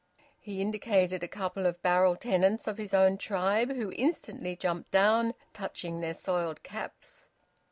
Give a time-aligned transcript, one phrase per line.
[0.39, 5.35] He indicated a couple of barrel tenants of his own tribe, who instantly jumped down,
[5.53, 7.27] touching their soiled caps.